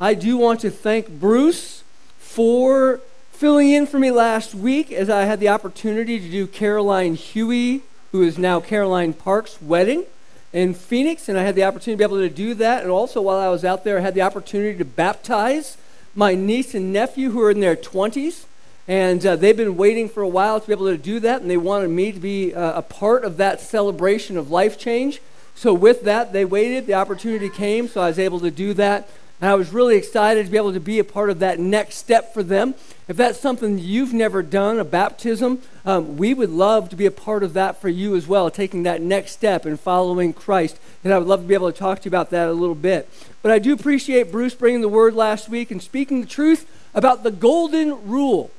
[0.00, 1.82] I do want to thank Bruce
[2.18, 3.00] for
[3.32, 7.82] filling in for me last week as I had the opportunity to do Caroline Huey,
[8.12, 10.04] who is now Caroline Park's wedding
[10.52, 12.82] in Phoenix, and I had the opportunity to be able to do that.
[12.82, 15.76] And also, while I was out there, I had the opportunity to baptize
[16.14, 18.44] my niece and nephew who are in their 20s.
[18.86, 21.50] And uh, they've been waiting for a while to be able to do that, and
[21.50, 25.20] they wanted me to be uh, a part of that celebration of life change.
[25.56, 26.86] So, with that, they waited.
[26.86, 29.08] The opportunity came, so I was able to do that.
[29.40, 31.96] And I was really excited to be able to be a part of that next
[31.96, 32.74] step for them.
[33.06, 37.10] If that's something you've never done, a baptism, um, we would love to be a
[37.10, 40.78] part of that for you as well, taking that next step and following Christ.
[41.04, 42.74] And I would love to be able to talk to you about that a little
[42.74, 43.08] bit.
[43.40, 47.22] But I do appreciate Bruce bringing the word last week and speaking the truth about
[47.22, 48.50] the golden rule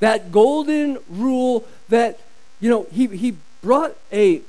[0.00, 2.18] that golden rule that,
[2.58, 4.42] you know, he, he brought a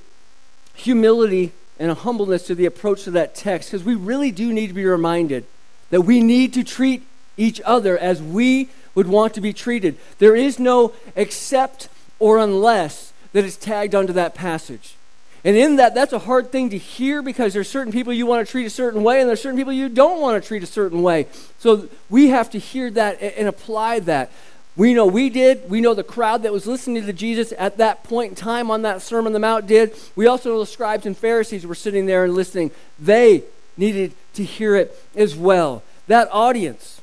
[0.73, 4.67] humility and a humbleness to the approach to that text because we really do need
[4.67, 5.45] to be reminded
[5.91, 7.04] that we need to treat
[7.38, 9.98] each other as we would want to be treated.
[10.17, 11.88] There is no except
[12.20, 14.95] or unless that is tagged onto that passage.
[15.44, 18.45] And in that, that's a hard thing to hear because there's certain people you want
[18.45, 20.67] to treat a certain way, and there's certain people you don't want to treat a
[20.67, 21.28] certain way.
[21.58, 24.31] So we have to hear that and apply that.
[24.76, 25.70] We know we did.
[25.70, 28.83] We know the crowd that was listening to Jesus at that point in time on
[28.83, 29.95] that Sermon on the Mount did.
[30.16, 32.72] We also know the scribes and Pharisees were sitting there and listening.
[33.00, 33.44] They
[33.76, 35.83] needed to hear it as well.
[36.07, 37.01] That audience,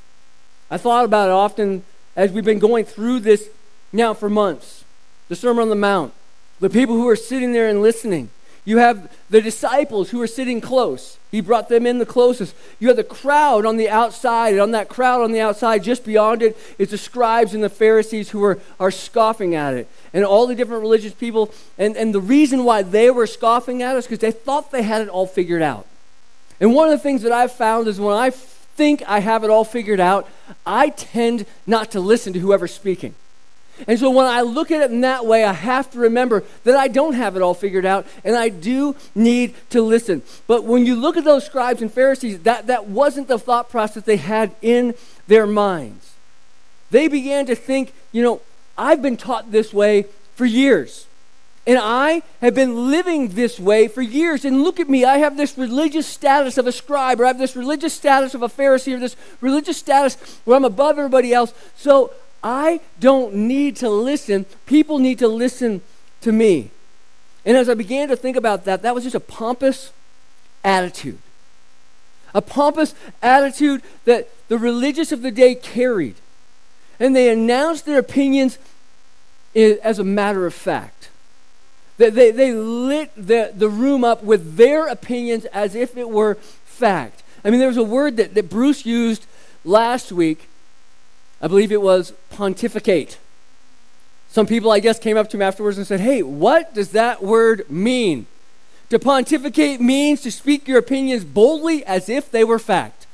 [0.71, 1.83] I thought about it often
[2.17, 3.49] as we've been going through this
[3.93, 4.85] now for months.
[5.29, 6.13] The Sermon on the Mount,
[6.61, 8.31] the people who are sitting there and listening.
[8.65, 11.17] You have the disciples who are sitting close.
[11.31, 12.55] He brought them in the closest.
[12.79, 16.05] You have the crowd on the outside, and on that crowd on the outside, just
[16.05, 19.89] beyond it, is the scribes and the Pharisees who are, are scoffing at it.
[20.13, 21.51] And all the different religious people.
[21.79, 25.01] And, and the reason why they were scoffing at us because they thought they had
[25.01, 25.87] it all figured out.
[26.61, 29.51] And one of the things that I've found is when I think I have it
[29.51, 30.29] all figured out,
[30.65, 33.15] I tend not to listen to whoever's speaking.
[33.87, 36.77] And so when I look at it in that way, I have to remember that
[36.77, 40.23] I don't have it all figured out and I do need to listen.
[40.47, 44.03] But when you look at those scribes and Pharisees, that, that wasn't the thought process
[44.03, 44.95] they had in
[45.29, 46.15] their minds.
[46.91, 48.41] They began to think, you know,
[48.77, 51.08] I've been taught this way for years.
[51.69, 54.47] And I have been living this way for years.
[54.47, 57.39] And look at me, I have this religious status of a scribe, or I have
[57.39, 60.15] this religious status of a Pharisee, or this religious status
[60.47, 61.53] where I'm above everybody else.
[61.77, 62.11] So
[62.43, 64.47] I don't need to listen.
[64.65, 65.83] People need to listen
[66.23, 66.71] to me.
[67.45, 69.93] And as I began to think about that, that was just a pompous
[70.65, 71.19] attitude.
[72.33, 76.15] A pompous attitude that the religious of the day carried.
[76.99, 78.57] And they announced their opinions
[79.55, 81.11] as a matter of fact.
[81.99, 86.37] They, they, they lit the, the room up with their opinions as if it were
[86.65, 87.23] fact.
[87.45, 89.27] I mean, there was a word that, that Bruce used
[89.65, 90.49] last week
[91.41, 93.19] I believe it was pontificate.
[94.29, 97.23] Some people, I guess, came up to him afterwards and said, Hey, what does that
[97.23, 98.27] word mean?
[98.91, 103.07] To pontificate means to speak your opinions boldly as if they were fact.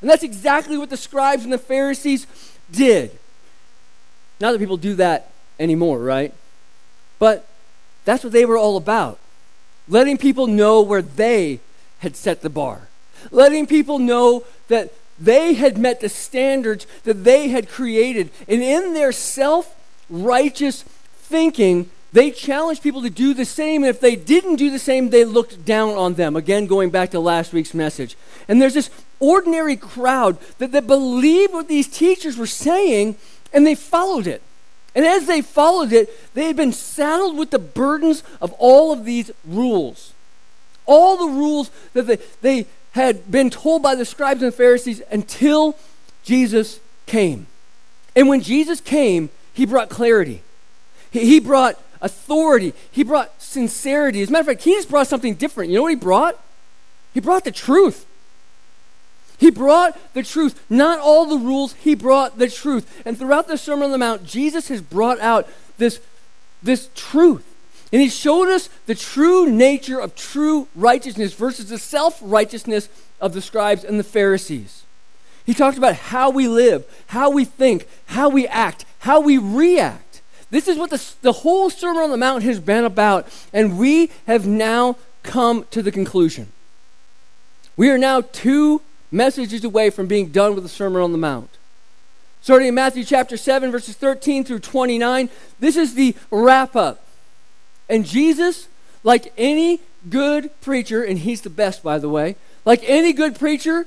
[0.00, 2.26] And that's exactly what the scribes and the Pharisees
[2.70, 3.10] did.
[4.40, 6.32] Not that people do that anymore, right?
[7.18, 7.45] But
[8.06, 9.18] that's what they were all about.
[9.88, 11.60] Letting people know where they
[11.98, 12.88] had set the bar.
[13.30, 18.30] Letting people know that they had met the standards that they had created.
[18.48, 19.74] And in their self
[20.08, 23.82] righteous thinking, they challenged people to do the same.
[23.82, 26.36] And if they didn't do the same, they looked down on them.
[26.36, 28.16] Again, going back to last week's message.
[28.48, 33.16] And there's this ordinary crowd that, that believed what these teachers were saying
[33.52, 34.42] and they followed it.
[34.96, 39.04] And as they followed it, they had been saddled with the burdens of all of
[39.04, 40.14] these rules.
[40.86, 45.76] All the rules that they, they had been told by the scribes and Pharisees until
[46.24, 47.46] Jesus came.
[48.16, 50.42] And when Jesus came, he brought clarity,
[51.10, 54.22] he, he brought authority, he brought sincerity.
[54.22, 55.70] As a matter of fact, he just brought something different.
[55.70, 56.42] You know what he brought?
[57.12, 58.06] He brought the truth.
[59.38, 63.02] He brought the truth, not all the rules, he brought the truth.
[63.04, 66.00] And throughout the Sermon on the Mount, Jesus has brought out this,
[66.62, 67.44] this truth.
[67.92, 72.88] And he showed us the true nature of true righteousness versus the self righteousness
[73.20, 74.82] of the scribes and the Pharisees.
[75.44, 80.20] He talked about how we live, how we think, how we act, how we react.
[80.50, 83.28] This is what the, the whole Sermon on the Mount has been about.
[83.52, 86.50] And we have now come to the conclusion.
[87.76, 88.82] We are now two
[89.16, 91.50] messages away from being done with the Sermon on the Mount.
[92.40, 95.28] Starting in Matthew chapter 7, verses 13 through 29,
[95.58, 97.04] this is the wrap up.
[97.88, 98.68] And Jesus,
[99.02, 103.86] like any good preacher, and he's the best, by the way, like any good preacher,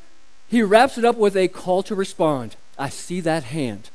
[0.50, 2.56] he wraps it up with a call to respond.
[2.78, 3.90] I see that hand.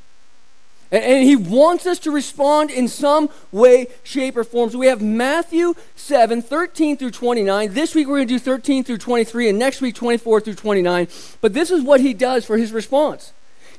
[0.96, 4.70] And, he wants us to respond in some way, shape, or form.
[4.70, 7.74] So we have Matthew 7, 13 through 29.
[7.74, 11.08] This week we're going to do 13 through 23, and next week 24 through 29.
[11.40, 13.32] But this is what he does for his response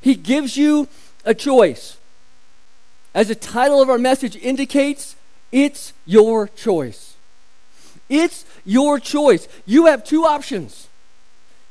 [0.05, 0.87] he gives you
[1.25, 1.97] a choice.
[3.15, 5.15] As the title of our message indicates,
[5.51, 7.15] it's your choice.
[8.07, 9.47] It's your choice.
[9.65, 10.89] You have two options.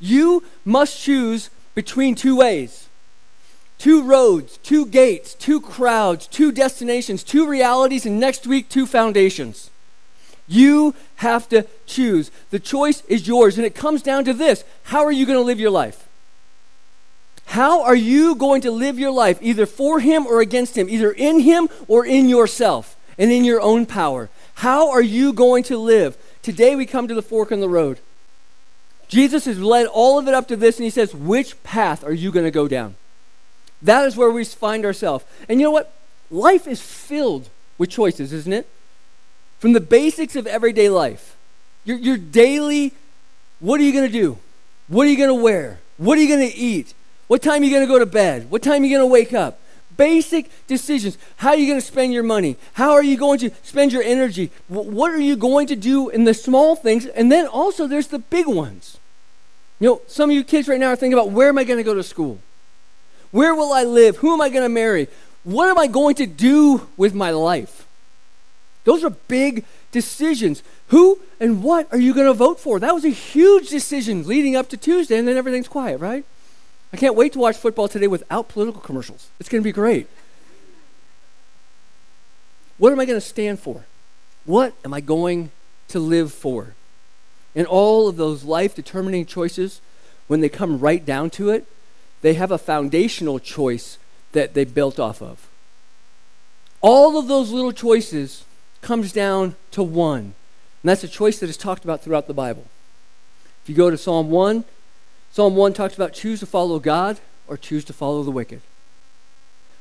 [0.00, 2.88] You must choose between two ways
[3.84, 9.68] two roads, two gates, two crowds, two destinations, two realities, and next week, two foundations.
[10.48, 12.30] You have to choose.
[12.48, 15.44] The choice is yours, and it comes down to this how are you going to
[15.44, 16.08] live your life?
[17.44, 21.12] How are you going to live your life, either for Him or against Him, either
[21.12, 24.30] in Him or in yourself and in your own power?
[24.54, 26.16] How are you going to live?
[26.40, 28.00] Today we come to the fork in the road.
[29.08, 32.14] Jesus has led all of it up to this, and He says, Which path are
[32.14, 32.94] you going to go down?
[33.84, 35.24] That is where we find ourselves.
[35.48, 35.94] And you know what?
[36.30, 37.48] Life is filled
[37.78, 38.68] with choices, isn't it?
[39.60, 41.36] From the basics of everyday life,
[41.84, 42.92] your, your daily
[43.60, 44.38] what are you going to do?
[44.88, 45.80] What are you going to wear?
[45.96, 46.92] What are you going to eat?
[47.28, 48.50] What time are you going to go to bed?
[48.50, 49.58] What time are you going to wake up?
[49.96, 51.16] Basic decisions.
[51.36, 52.56] How are you going to spend your money?
[52.74, 54.50] How are you going to spend your energy?
[54.68, 57.06] What are you going to do in the small things?
[57.06, 58.98] And then also, there's the big ones.
[59.80, 61.78] You know, some of you kids right now are thinking about where am I going
[61.78, 62.38] to go to school?
[63.34, 64.18] Where will I live?
[64.18, 65.08] Who am I going to marry?
[65.42, 67.84] What am I going to do with my life?
[68.84, 70.62] Those are big decisions.
[70.88, 72.78] Who and what are you going to vote for?
[72.78, 76.24] That was a huge decision leading up to Tuesday, and then everything's quiet, right?
[76.92, 79.26] I can't wait to watch football today without political commercials.
[79.40, 80.06] It's going to be great.
[82.78, 83.84] What am I going to stand for?
[84.44, 85.50] What am I going
[85.88, 86.74] to live for?
[87.56, 89.80] And all of those life determining choices,
[90.28, 91.66] when they come right down to it,
[92.24, 93.98] they have a foundational choice
[94.32, 95.46] that they built off of.
[96.80, 98.46] All of those little choices
[98.80, 100.20] comes down to one.
[100.20, 100.32] And
[100.84, 102.64] that's a choice that is talked about throughout the Bible.
[103.62, 104.64] If you go to Psalm 1,
[105.32, 108.62] Psalm 1 talks about choose to follow God or choose to follow the wicked.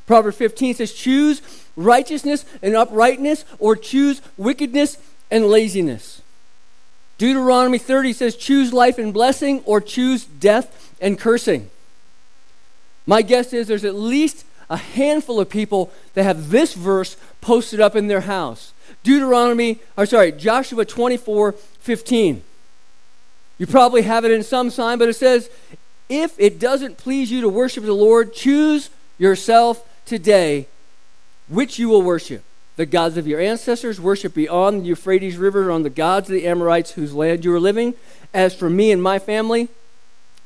[0.05, 1.41] Proverbs 15 says choose
[1.77, 4.97] righteousness and uprightness or choose wickedness
[5.31, 6.21] and laziness.
[7.17, 11.69] Deuteronomy 30 says choose life and blessing or choose death and cursing.
[13.05, 17.79] My guess is there's at least a handful of people that have this verse posted
[17.79, 18.73] up in their house.
[19.03, 22.43] Deuteronomy, or sorry, Joshua 24 15.
[23.57, 25.49] You probably have it in some sign, but it says,
[26.09, 30.67] If it doesn't please you to worship the Lord, choose yourself today
[31.47, 32.43] which you will worship.
[32.75, 36.33] The gods of your ancestors, worship beyond the Euphrates River or on the gods of
[36.33, 37.93] the Amorites whose land you are living.
[38.33, 39.67] As for me and my family,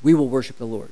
[0.03, 0.91] we will worship the Lord.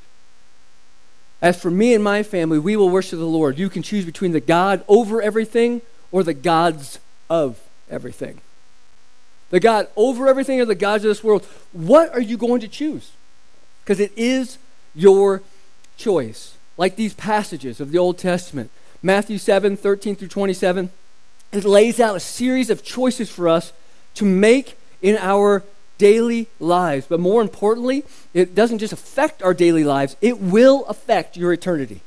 [1.46, 3.60] As for me and my family, we will worship the Lord.
[3.60, 5.82] You can choose between the God over everything
[6.12, 7.00] or the gods
[7.30, 7.60] of
[7.90, 8.42] everything
[9.50, 12.68] the God over everything or the gods of this world, what are you going to
[12.68, 13.12] choose?
[13.84, 14.58] Because it is
[14.94, 15.44] your
[15.98, 16.58] choice.
[16.78, 18.70] Like these passages of the Old Testament,
[19.02, 20.90] Matthew 7 13 through 27,
[21.54, 23.72] it lays out a series of choices for us
[24.16, 25.64] to make in our
[25.98, 27.06] daily lives.
[27.08, 28.04] But more importantly,
[28.34, 32.02] it doesn't just affect our daily lives, it will affect your eternity.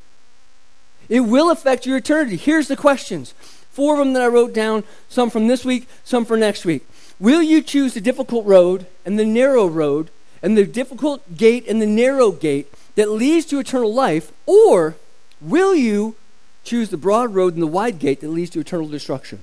[1.08, 2.36] It will affect your eternity.
[2.36, 3.32] Here's the questions
[3.70, 6.86] four of them that I wrote down, some from this week, some for next week.
[7.20, 10.10] Will you choose the difficult road and the narrow road
[10.42, 14.96] and the difficult gate and the narrow gate that leads to eternal life, or
[15.40, 16.16] will you
[16.64, 19.42] choose the broad road and the wide gate that leads to eternal destruction?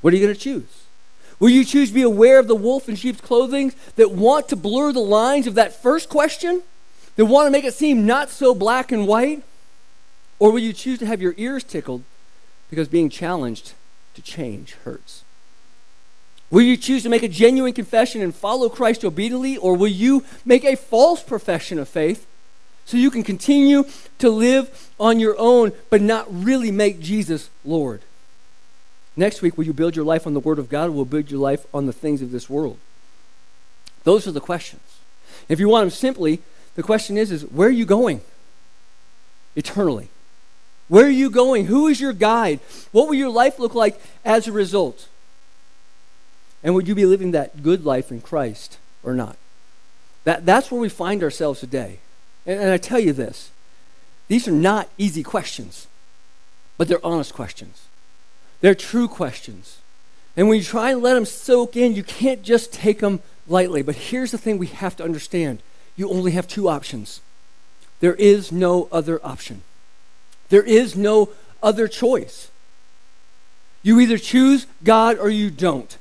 [0.00, 0.83] What are you going to choose?
[1.40, 4.56] Will you choose to be aware of the wolf in sheep's clothing that want to
[4.56, 6.62] blur the lines of that first question?
[7.16, 9.42] That want to make it seem not so black and white?
[10.38, 12.02] Or will you choose to have your ears tickled
[12.70, 13.74] because being challenged
[14.14, 15.24] to change hurts?
[16.50, 20.24] Will you choose to make a genuine confession and follow Christ obediently, or will you
[20.44, 22.26] make a false profession of faith
[22.84, 23.84] so you can continue
[24.18, 28.02] to live on your own but not really make Jesus Lord?
[29.16, 31.30] Next week, will you build your life on the Word of God or will build
[31.30, 32.78] your life on the things of this world?
[34.02, 34.98] Those are the questions.
[35.48, 36.40] If you want them simply,
[36.74, 38.20] the question is, is where are you going
[39.56, 40.08] eternally?
[40.88, 41.66] Where are you going?
[41.66, 42.60] Who is your guide?
[42.92, 45.08] What will your life look like as a result?
[46.62, 49.36] And would you be living that good life in Christ or not?
[50.24, 52.00] That, that's where we find ourselves today.
[52.46, 53.50] And, and I tell you this
[54.28, 55.86] these are not easy questions,
[56.76, 57.86] but they're honest questions.
[58.64, 59.80] They're true questions.
[60.38, 63.82] And when you try and let them soak in, you can't just take them lightly.
[63.82, 65.62] But here's the thing we have to understand
[65.96, 67.20] you only have two options.
[68.00, 69.60] There is no other option.
[70.48, 71.28] There is no
[71.62, 72.50] other choice.
[73.82, 75.98] You either choose God or you don't.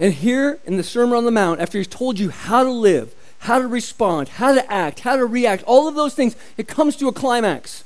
[0.00, 3.14] And here in the Sermon on the Mount, after he's told you how to live,
[3.40, 6.96] how to respond, how to act, how to react, all of those things, it comes
[6.96, 7.84] to a climax.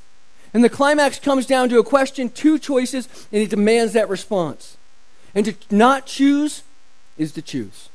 [0.53, 4.77] And the climax comes down to a question, two choices, and he demands that response.
[5.33, 6.63] And to not choose
[7.17, 7.89] is to choose.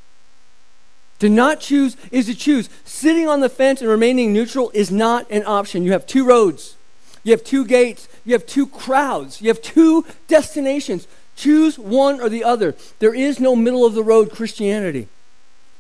[1.19, 2.69] To not choose is to choose.
[2.85, 5.85] Sitting on the fence and remaining neutral is not an option.
[5.85, 6.77] You have two roads,
[7.25, 11.07] you have two gates, you have two crowds, you have two destinations.
[11.35, 12.75] Choose one or the other.
[12.99, 15.09] There is no middle of the road Christianity.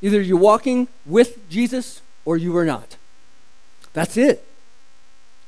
[0.02, 2.96] Either you're walking with Jesus or you are not.
[3.94, 4.46] That's it.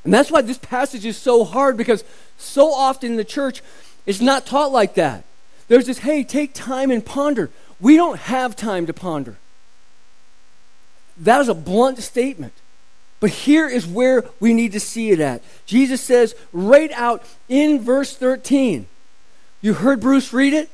[0.04, 2.04] And that's why this passage is so hard because
[2.36, 3.62] so often in the church,
[4.06, 5.24] it's not taught like that.
[5.68, 7.50] There's this, hey, take time and ponder.
[7.80, 9.36] We don't have time to ponder.
[11.18, 12.54] That is a blunt statement.
[13.20, 15.42] But here is where we need to see it at.
[15.66, 18.86] Jesus says right out in verse 13.
[19.60, 20.70] You heard Bruce read it?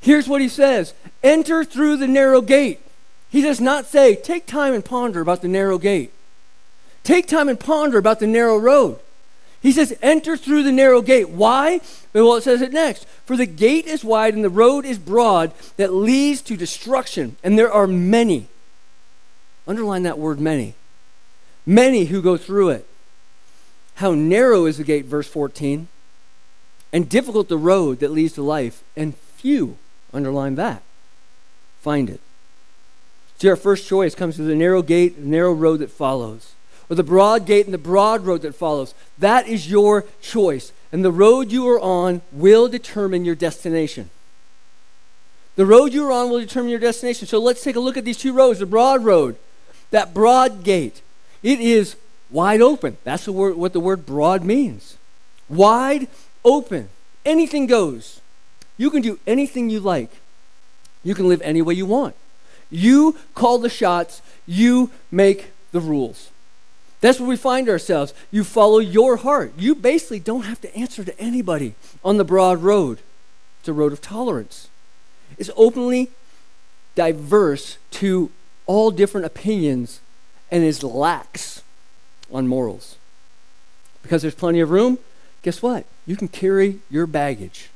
[0.00, 2.80] Here's what he says Enter through the narrow gate.
[3.28, 6.12] He does not say, Take time and ponder about the narrow gate.
[7.04, 8.98] Take time and ponder about the narrow road.
[9.60, 11.30] He says, Enter through the narrow gate.
[11.30, 11.80] Why?
[12.12, 13.06] Well, it says it next.
[13.26, 17.58] For the gate is wide and the road is broad that leads to destruction, and
[17.58, 18.48] there are many.
[19.66, 20.74] Underline that word many
[21.66, 22.86] many who go through it.
[23.96, 25.88] How narrow is the gate, verse 14,
[26.92, 29.76] and difficult the road that leads to life, and few,
[30.12, 30.82] underline that,
[31.80, 32.20] find it.
[33.38, 36.52] See, our first choice comes to the narrow gate, the narrow road that follows,
[36.92, 38.92] or the broad gate and the broad road that follows.
[39.16, 44.10] That is your choice, and the road you are on will determine your destination.
[45.56, 47.26] The road you're on will determine your destination.
[47.26, 49.36] So let's take a look at these two roads the broad road,
[49.90, 51.00] that broad gate.
[51.42, 51.96] It is
[52.30, 52.98] wide open.
[53.04, 54.98] That's the word, what the word broad means.
[55.48, 56.08] Wide
[56.44, 56.90] open.
[57.24, 58.20] Anything goes.
[58.76, 60.10] You can do anything you like.
[61.02, 62.16] You can live any way you want.
[62.70, 66.31] You call the shots, you make the rules.
[67.02, 68.14] That's where we find ourselves.
[68.30, 69.52] You follow your heart.
[69.58, 73.00] You basically don't have to answer to anybody on the broad road.
[73.58, 74.68] It's a road of tolerance.
[75.36, 76.10] It's openly
[76.94, 78.30] diverse to
[78.66, 80.00] all different opinions
[80.50, 81.62] and is lax
[82.30, 82.96] on morals.
[84.02, 84.98] Because there's plenty of room,
[85.42, 85.84] guess what?
[86.06, 87.70] You can carry your baggage.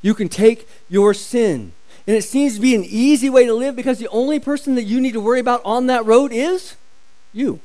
[0.00, 1.72] You can take your sin.
[2.06, 4.84] And it seems to be an easy way to live because the only person that
[4.84, 6.76] you need to worry about on that road is
[7.34, 7.60] you.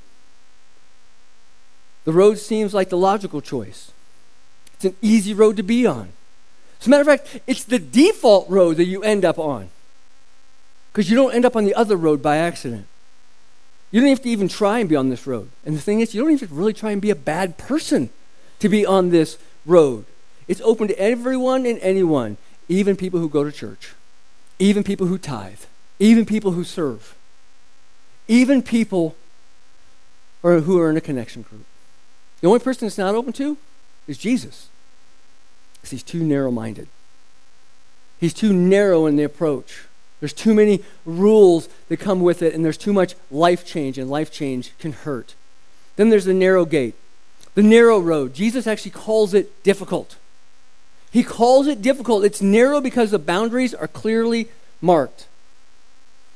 [2.08, 3.92] The road seems like the logical choice.
[4.76, 6.14] It's an easy road to be on.
[6.80, 9.68] As a matter of fact, it's the default road that you end up on.
[10.94, 12.88] Because you don't end up on the other road by accident.
[13.92, 15.50] You don't have to even try and be on this road.
[15.66, 17.58] And the thing is, you don't even have to really try and be a bad
[17.58, 18.10] person
[18.60, 20.06] to be on this road.
[20.48, 22.38] It's open to everyone and anyone,
[22.70, 23.96] even people who go to church,
[24.60, 25.60] even people who tithe,
[26.00, 27.18] even people who serve,
[28.30, 29.18] even people
[30.42, 31.66] or who are in a connection group.
[32.42, 33.58] The only person it's not open to
[34.08, 34.70] is Jesus.
[35.76, 36.88] Because he's too narrow minded.
[38.20, 39.86] He's too narrow in the approach.
[40.20, 44.10] There's too many rules that come with it, and there's too much life change, and
[44.10, 45.36] life change can hurt.
[45.96, 46.96] Then there's the narrow gate,
[47.54, 48.34] the narrow road.
[48.34, 50.16] Jesus actually calls it difficult.
[51.12, 52.26] He calls it difficult.
[52.26, 54.50] It's narrow because the boundaries are clearly
[54.82, 55.28] marked.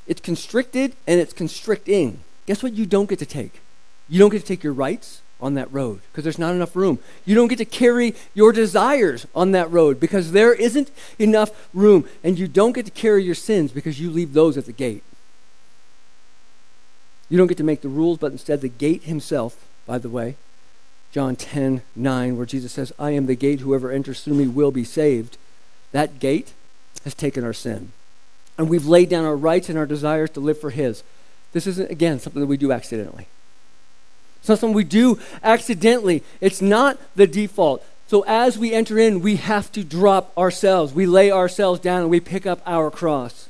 [0.07, 2.19] It's constricted and it's constricting.
[2.45, 3.61] Guess what you don't get to take?
[4.09, 6.99] You don't get to take your rights on that road because there's not enough room.
[7.25, 12.07] You don't get to carry your desires on that road because there isn't enough room.
[12.23, 15.03] And you don't get to carry your sins because you leave those at the gate.
[17.29, 20.35] You don't get to make the rules, but instead the gate himself, by the way,
[21.11, 24.71] John 10 9, where Jesus says, I am the gate, whoever enters through me will
[24.71, 25.37] be saved.
[25.91, 26.53] That gate
[27.03, 27.91] has taken our sin.
[28.57, 31.03] And we've laid down our rights and our desires to live for His.
[31.51, 33.27] This isn't, again, something that we do accidentally.
[34.41, 36.23] It's not something we do accidentally.
[36.41, 37.85] It's not the default.
[38.07, 40.93] So as we enter in, we have to drop ourselves.
[40.93, 43.49] We lay ourselves down and we pick up our cross.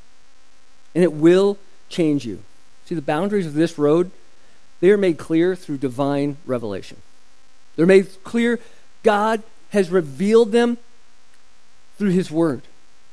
[0.94, 1.58] And it will
[1.90, 2.44] change you.
[2.86, 4.12] See, the boundaries of this road,
[4.82, 6.98] they are made clear through divine revelation.
[7.76, 8.60] They're made clear.
[9.02, 10.78] God has revealed them
[11.98, 12.64] through His Word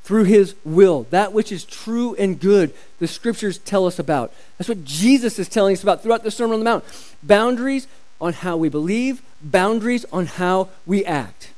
[0.08, 4.32] through his will, that which is true and good, the scriptures tell us about.
[4.56, 6.84] That's what Jesus is telling us about throughout the Sermon on the Mount.
[7.22, 7.86] Boundaries
[8.18, 11.50] on how we believe, boundaries on how we act.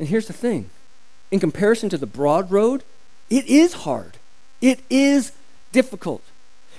[0.00, 0.68] And here's the thing
[1.30, 2.82] in comparison to the broad road,
[3.30, 4.14] it is hard,
[4.60, 5.30] it is
[5.70, 6.24] difficult.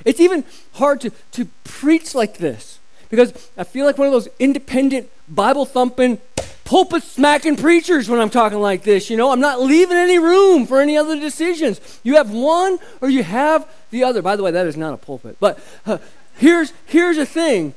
[0.04, 4.28] It's even hard to, to preach like this because I feel like one of those
[4.40, 6.20] independent, Bible thumping,
[6.68, 9.10] pulpit smacking preachers when I'm talking like this.
[9.10, 11.80] You know, I'm not leaving any room for any other decisions.
[12.04, 14.22] You have one or you have the other.
[14.22, 15.38] By the way, that is not a pulpit.
[15.40, 16.00] But uh,
[16.36, 17.74] here's, here's the thing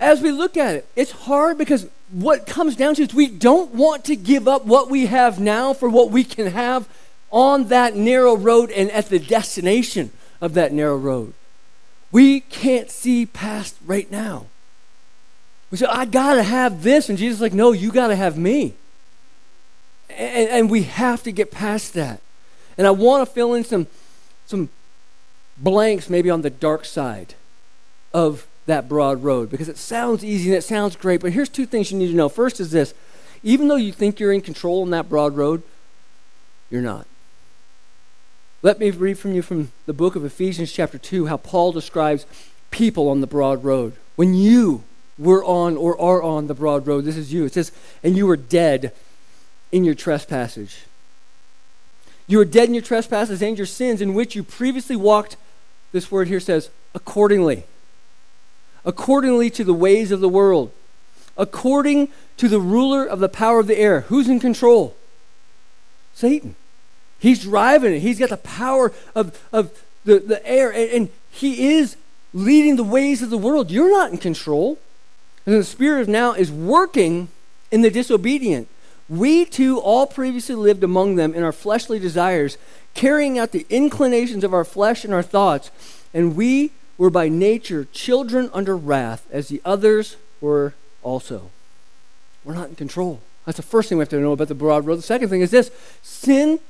[0.00, 3.74] as we look at it, it's hard because what comes down to is we don't
[3.74, 6.88] want to give up what we have now for what we can have
[7.30, 11.34] on that narrow road and at the destination of that narrow road.
[12.10, 14.46] We can't see past right now.
[15.70, 17.08] We say, I got to have this.
[17.08, 18.74] And Jesus is like, no, you got to have me.
[20.10, 22.20] And, and, we have to get past that.
[22.76, 23.86] And I want to fill in some,
[24.44, 24.68] some
[25.56, 27.34] blanks maybe on the dark side
[28.12, 31.20] of that broad road because it sounds easy and it sounds great.
[31.20, 32.28] But here's two things you need to know.
[32.28, 32.92] First is this
[33.42, 35.62] even though you think you're in control on that broad road,
[36.70, 37.06] you're not.
[38.62, 42.26] Let me read from you from the book of Ephesians, chapter 2, how Paul describes
[42.70, 43.94] people on the broad road.
[44.16, 44.84] When you
[45.20, 47.44] were on or are on the broad road, this is you.
[47.44, 47.70] It says,
[48.02, 48.92] and you were dead
[49.70, 50.78] in your trespasses.
[52.26, 55.36] You were dead in your trespasses and your sins, in which you previously walked,
[55.92, 57.64] this word here says, accordingly.
[58.84, 60.72] Accordingly to the ways of the world.
[61.36, 62.08] According
[62.38, 64.02] to the ruler of the power of the air.
[64.02, 64.96] Who's in control?
[66.14, 66.56] Satan.
[67.18, 68.00] He's driving it.
[68.00, 71.96] He's got the power of, of the, the air, and, and he is
[72.32, 73.70] leading the ways of the world.
[73.70, 74.78] You're not in control.
[75.46, 77.28] And the Spirit of now is working
[77.70, 78.68] in the disobedient.
[79.08, 82.58] We too all previously lived among them in our fleshly desires,
[82.94, 85.70] carrying out the inclinations of our flesh and our thoughts,
[86.14, 91.50] and we were by nature children under wrath, as the others were also.
[92.44, 93.20] We're not in control.
[93.46, 94.96] That's the first thing we have to know about the broad road.
[94.96, 95.70] The second thing is this
[96.02, 96.60] sin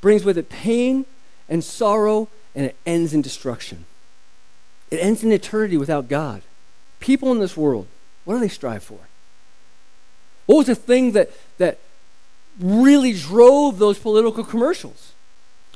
[0.00, 1.06] brings with it pain
[1.48, 3.84] and sorrow, and it ends in destruction.
[4.90, 6.42] It ends in eternity without God.
[6.98, 7.86] People in this world,
[8.24, 8.98] what do they strive for?
[10.46, 11.78] What was the thing that, that
[12.58, 15.12] really drove those political commercials?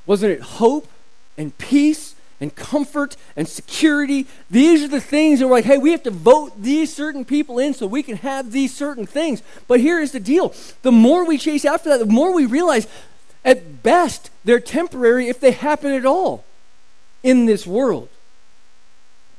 [0.06, 0.88] Wasn't it hope
[1.36, 4.26] and peace and comfort and security?
[4.50, 7.58] These are the things that we're like, hey, we have to vote these certain people
[7.58, 9.42] in so we can have these certain things.
[9.66, 12.86] But here is the deal the more we chase after that, the more we realize
[13.44, 16.44] at best, they're temporary if they happen at all
[17.22, 18.08] in this world.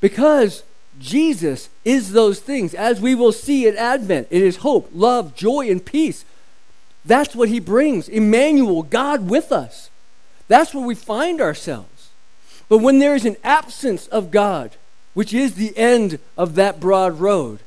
[0.02, 0.64] Because
[1.00, 4.28] Jesus is those things, as we will see at Advent.
[4.30, 6.26] It is hope, love, joy, and peace.
[7.06, 8.10] That's what he brings.
[8.10, 9.90] Emmanuel, God with us.
[10.48, 12.10] That's where we find ourselves.
[12.68, 14.76] But when there is an absence of God,
[15.14, 17.60] which is the end of that broad road,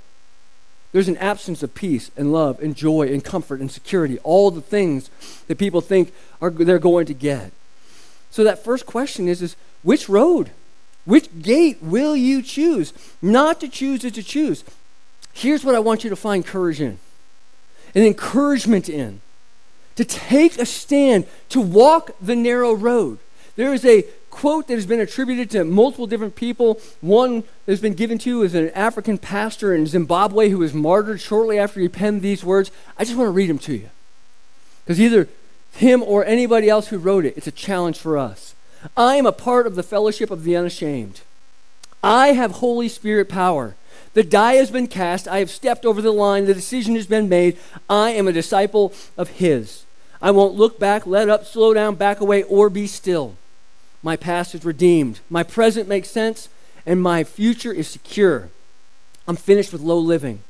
[0.92, 4.61] there's an absence of peace and love and joy and comfort and security, all the
[4.61, 5.11] things
[5.49, 7.51] that people think are they're going to get.
[8.31, 10.51] So that first question is, is which road?
[11.05, 12.93] Which gate will you choose?
[13.21, 14.65] Not to choose is to choose.
[15.33, 16.99] Here's what I want you to find courage in
[17.95, 19.21] an encouragement in
[19.97, 23.19] to take a stand, to walk the narrow road.
[23.57, 26.81] There is a quote that has been attributed to multiple different people.
[27.03, 30.73] One that has been given to you is an African pastor in Zimbabwe who was
[30.73, 32.71] martyred shortly after he penned these words.
[32.97, 33.91] I just want to read them to you.
[34.85, 35.29] Because either
[35.73, 38.52] him or anybody else who wrote it, it's a challenge for us.
[38.97, 41.21] I am a part of the fellowship of the unashamed.
[42.03, 43.77] I have Holy Spirit power.
[44.14, 45.29] The die has been cast.
[45.29, 46.47] I have stepped over the line.
[46.47, 47.59] The decision has been made.
[47.88, 49.85] I am a disciple of His.
[50.21, 53.37] I won't look back, let up, slow down, back away, or be still.
[54.03, 55.21] My past is redeemed.
[55.31, 56.49] My present makes sense,
[56.85, 58.51] and my future is secure.
[59.27, 60.42] I'm finished with low living,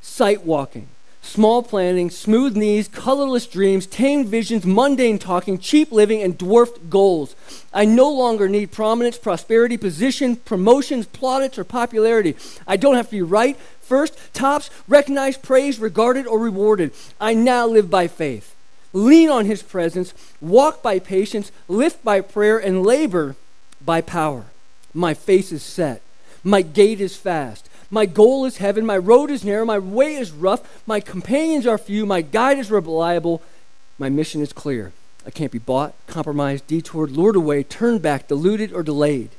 [0.00, 0.88] sight walking,
[1.22, 7.34] small planning, smooth knees, colorless dreams, tame visions, mundane talking, cheap living, and dwarfed goals.
[7.72, 12.36] I no longer need prominence, prosperity, position, promotions, plaudits, or popularity.
[12.66, 16.92] I don't have to be right, first, tops, recognized, praised, regarded, or rewarded.
[17.20, 18.56] I now live by faith
[18.92, 23.36] lean on his presence, walk by patience, lift by prayer, and labor
[23.84, 24.46] by power.
[24.92, 26.02] My face is set,
[26.42, 27.68] my gait is fast.
[27.92, 31.76] My goal is heaven, my road is narrow, my way is rough, my companions are
[31.76, 33.42] few, my guide is reliable,
[33.98, 34.92] my mission is clear.
[35.26, 39.30] I can't be bought, compromised, detoured, lured away, turned back, deluded, or delayed.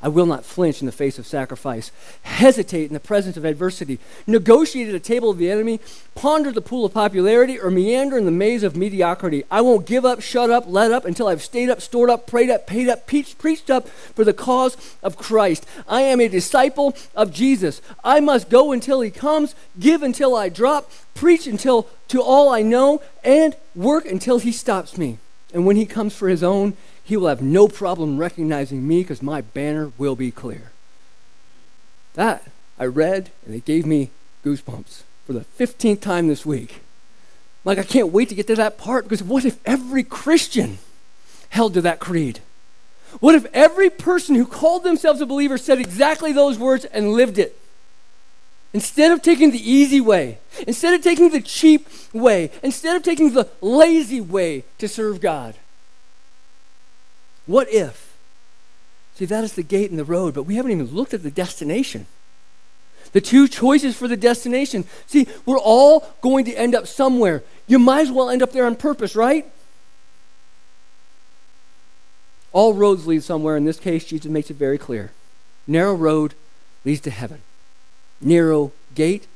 [0.00, 1.90] I will not flinch in the face of sacrifice,
[2.22, 5.80] hesitate in the presence of adversity, negotiate at the table of the enemy,
[6.14, 9.42] ponder the pool of popularity, or meander in the maze of mediocrity.
[9.50, 12.48] I won't give up, shut up, let up until I've stayed up, stored up, prayed
[12.48, 15.66] up, paid up, preached, preached up for the cause of Christ.
[15.88, 17.82] I am a disciple of Jesus.
[18.04, 22.62] I must go until he comes, give until I drop, preach until to all I
[22.62, 25.18] know, and work until he stops me.
[25.52, 26.76] And when he comes for his own,
[27.08, 30.72] he will have no problem recognizing me because my banner will be clear.
[32.12, 34.10] That I read, and it gave me
[34.44, 36.82] goosebumps for the 15th time this week.
[37.64, 40.76] Like, I can't wait to get to that part because what if every Christian
[41.48, 42.40] held to that creed?
[43.20, 47.38] What if every person who called themselves a believer said exactly those words and lived
[47.38, 47.58] it?
[48.74, 53.32] Instead of taking the easy way, instead of taking the cheap way, instead of taking
[53.32, 55.54] the lazy way to serve God.
[57.48, 58.16] What if?
[59.16, 61.30] See, that is the gate and the road, but we haven't even looked at the
[61.32, 62.06] destination.
[63.10, 64.84] The two choices for the destination.
[65.08, 67.42] See, we're all going to end up somewhere.
[67.66, 69.44] You might as well end up there on purpose, right?
[72.52, 73.56] All roads lead somewhere.
[73.56, 75.10] In this case, Jesus makes it very clear.
[75.66, 76.34] Narrow road
[76.84, 77.42] leads to heaven
[78.20, 79.26] narrow gate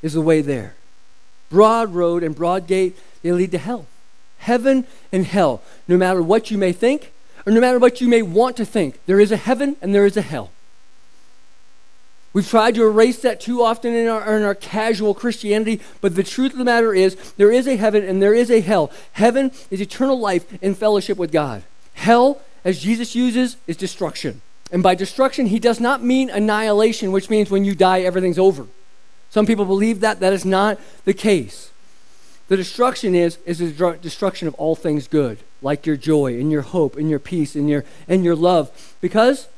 [0.00, 0.74] is the way there.
[1.50, 3.86] Broad road and broad gate, they lead to hell.
[4.38, 5.62] Heaven and hell.
[5.86, 7.12] No matter what you may think,
[7.46, 10.06] or no matter what you may want to think, there is a heaven and there
[10.06, 10.50] is a hell.
[12.32, 16.22] We've tried to erase that too often in our, in our casual Christianity, but the
[16.22, 18.90] truth of the matter is there is a heaven and there is a hell.
[19.12, 21.62] Heaven is eternal life in fellowship with God.
[21.94, 24.40] Hell, as Jesus uses, is destruction.
[24.70, 28.66] And by destruction, he does not mean annihilation, which means when you die, everything's over.
[29.28, 30.20] Some people believe that.
[30.20, 31.70] That is not the case.
[32.52, 36.60] The destruction is, is the destruction of all things good, like your joy and your
[36.60, 39.48] hope and your peace and your, and your love, because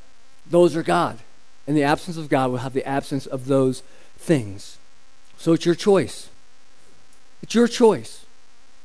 [0.49, 1.19] those are God.
[1.67, 3.83] And the absence of God will have the absence of those
[4.17, 4.79] things.
[5.39, 6.29] So it's your choice.
[7.43, 8.27] It's your choice.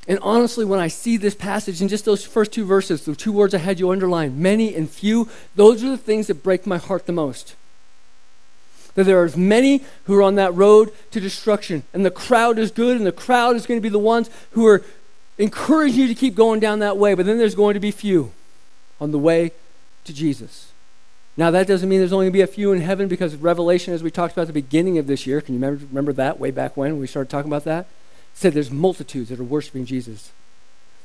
[0.08, 3.32] And honestly, when I see this passage in just those first two verses, the two
[3.32, 6.80] words I had you underline, many and few, those are the things that break my
[6.80, 7.54] heart the most.
[9.00, 12.70] That there are many who are on that road to destruction, and the crowd is
[12.70, 14.84] good, and the crowd is going to be the ones who are
[15.38, 18.34] encouraging you to keep going down that way, but then there's going to be few
[19.00, 19.54] on the way
[20.04, 20.74] to Jesus.
[21.38, 23.94] Now, that doesn't mean there's only going to be a few in heaven because Revelation,
[23.94, 26.38] as we talked about at the beginning of this year, can you remember, remember that
[26.38, 27.88] way back when we started talking about that?
[28.34, 30.32] said there's multitudes that are worshiping Jesus.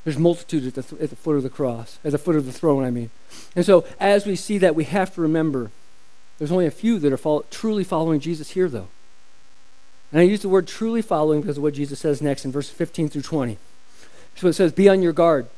[0.05, 2.47] There's multitudes at the, th- at the foot of the cross, at the foot of
[2.47, 3.11] the throne, I mean.
[3.57, 5.71] And so as we see that, we have to remember
[6.39, 8.89] there's only a few that are follow- truly following Jesus here, though.
[10.13, 12.69] And I use the word truly following because of what Jesus says next in verse
[12.69, 13.59] 15 through 20.
[14.37, 15.49] So it says, Be on your guard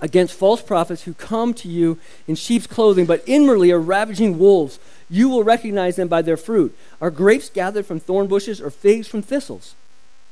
[0.00, 4.78] against false prophets who come to you in sheep's clothing, but inwardly are ravaging wolves.
[5.08, 6.76] You will recognize them by their fruit.
[7.00, 9.74] Are grapes gathered from thorn bushes or figs from thistles?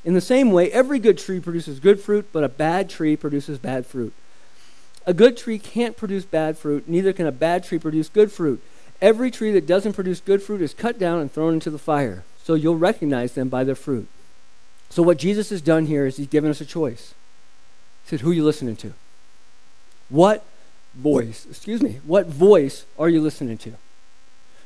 [0.04, 3.58] In the same way, every good tree produces good fruit, but a bad tree produces
[3.58, 4.12] bad fruit.
[5.06, 8.62] A good tree can't produce bad fruit, neither can a bad tree produce good fruit.
[9.04, 12.24] Every tree that doesn't produce good fruit is cut down and thrown into the fire.
[12.42, 14.08] So you'll recognize them by their fruit.
[14.88, 17.12] So what Jesus has done here is he's given us a choice.
[18.04, 18.94] He said, Who are you listening to?
[20.08, 20.42] What
[20.94, 23.74] voice, excuse me, what voice are you listening to?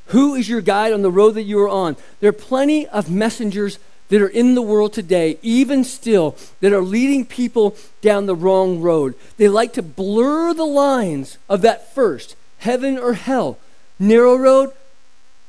[0.06, 1.96] Who is your guide on the road that you are on?
[2.20, 6.80] There are plenty of messengers that are in the world today, even still, that are
[6.80, 9.16] leading people down the wrong road.
[9.36, 13.58] They like to blur the lines of that first heaven or hell,
[13.98, 14.72] narrow road,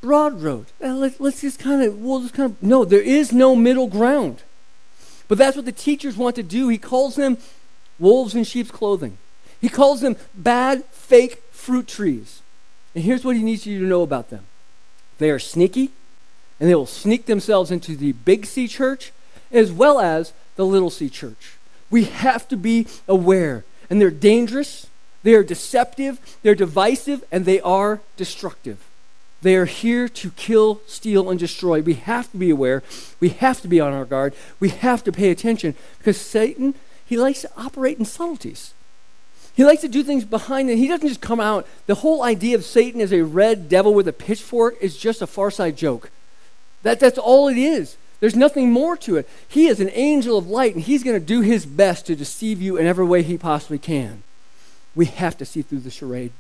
[0.01, 0.67] broad road.
[0.79, 3.88] Well, let, us just kind of, we'll just kind of, no, there is no middle
[3.88, 4.43] ground.
[5.27, 6.69] But that's what the teachers want to do.
[6.69, 7.38] He calls them
[7.99, 9.17] wolves in sheep's clothing,
[9.59, 12.41] he calls them bad, fake fruit trees.
[12.95, 14.45] And here's what he needs you to know about them
[15.19, 15.91] they are sneaky
[16.59, 19.12] and they will sneak themselves into the big C church
[19.51, 21.57] as well as the little c church.
[21.89, 23.63] We have to be aware.
[23.89, 24.88] And they're dangerous,
[25.23, 28.86] they are deceptive, they're divisive, and they are destructive.
[29.41, 31.82] They are here to kill, steal, and destroy.
[31.82, 32.84] We have to be aware.
[33.19, 34.34] We have to be on our guard.
[34.60, 38.73] We have to pay attention because Satan, he likes to operate in subtleties.
[39.55, 40.77] He likes to do things behind it.
[40.77, 41.67] He doesn't just come out.
[41.86, 45.27] The whole idea of Satan as a red devil with a pitchfork is just a
[45.27, 46.12] far side joke.
[46.84, 47.97] That, that's all it is.
[48.19, 49.27] There's nothing more to it.
[49.47, 52.62] He is an angel of light, and he's going to do his best to deceive
[52.62, 54.23] you in every way he possibly can.
[54.95, 56.32] We have to see through the charade.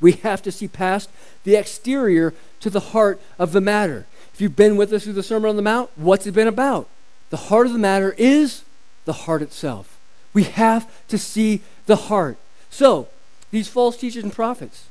[0.00, 1.10] We have to see past
[1.44, 4.06] the exterior to the heart of the matter.
[4.32, 6.88] If you've been with us through the Sermon on the Mount, what's it been about?
[7.30, 8.62] The heart of the matter is
[9.04, 9.98] the heart itself.
[10.32, 12.36] We have to see the heart.
[12.70, 13.08] So,
[13.50, 14.86] these false teachers and prophets,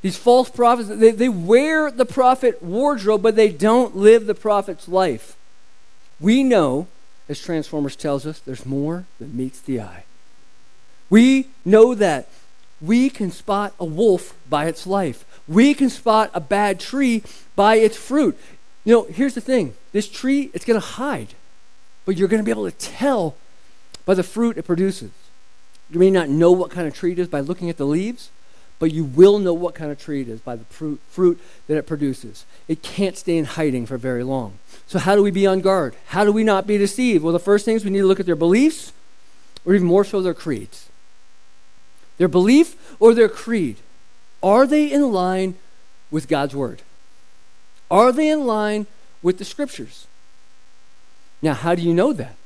[0.00, 4.88] these false prophets, they, they wear the prophet wardrobe, but they don't live the prophet's
[4.88, 5.36] life.
[6.18, 6.86] We know,
[7.28, 10.04] as Transformers tells us, there's more than meets the eye.
[11.12, 12.26] We know that
[12.80, 15.26] we can spot a wolf by its life.
[15.46, 17.22] We can spot a bad tree
[17.54, 18.34] by its fruit.
[18.86, 21.34] You know, here's the thing this tree, it's going to hide,
[22.06, 23.36] but you're going to be able to tell
[24.06, 25.10] by the fruit it produces.
[25.90, 28.30] You may not know what kind of tree it is by looking at the leaves,
[28.78, 31.86] but you will know what kind of tree it is by the fruit, that it
[31.86, 32.46] produces.
[32.68, 34.54] It can't stay in hiding for very long.
[34.86, 35.94] So, how do we be on guard?
[36.06, 37.22] How do we not be deceived?
[37.22, 38.94] Well, the first thing is we need to look at their beliefs,
[39.66, 40.88] or even more so, their creeds.
[42.22, 43.78] Their belief or their creed.
[44.44, 45.56] Are they in line
[46.08, 46.82] with God's Word?
[47.90, 48.86] Are they in line
[49.22, 50.06] with the Scriptures?
[51.42, 52.36] Now, how do you know that?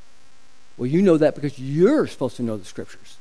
[0.78, 3.18] Well, you know that because you're supposed to know the Scriptures.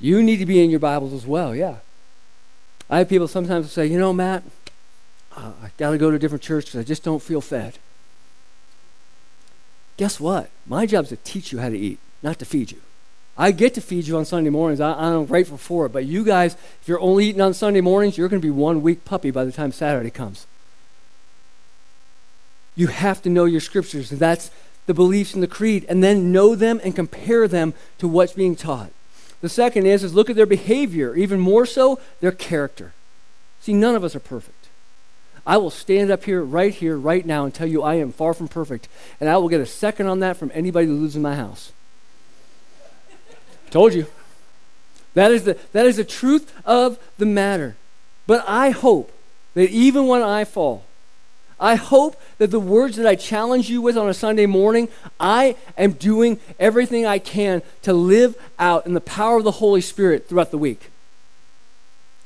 [0.00, 1.80] You need to be in your Bibles as well, yeah.
[2.88, 4.44] I have people sometimes say, you know, Matt,
[5.36, 7.76] uh, I got to go to a different church because I just don't feel fed.
[9.98, 10.48] Guess what?
[10.64, 12.80] My job is to teach you how to eat, not to feed you.
[13.38, 14.80] I get to feed you on Sunday mornings.
[14.80, 15.90] I, I'm grateful for it.
[15.90, 18.82] But you guys, if you're only eating on Sunday mornings, you're going to be one
[18.82, 20.46] weak puppy by the time Saturday comes.
[22.74, 24.10] You have to know your scriptures.
[24.10, 24.50] That's
[24.86, 25.84] the beliefs in the creed.
[25.88, 28.90] And then know them and compare them to what's being taught.
[29.42, 32.94] The second is, is look at their behavior, even more so, their character.
[33.60, 34.68] See, none of us are perfect.
[35.46, 38.34] I will stand up here, right here, right now, and tell you I am far
[38.34, 38.88] from perfect.
[39.20, 41.72] And I will get a second on that from anybody who lives in my house.
[43.70, 44.06] Told you.
[45.14, 47.76] That is, the, that is the truth of the matter.
[48.26, 49.12] But I hope
[49.54, 50.84] that even when I fall,
[51.58, 55.56] I hope that the words that I challenge you with on a Sunday morning, I
[55.78, 60.28] am doing everything I can to live out in the power of the Holy Spirit
[60.28, 60.90] throughout the week.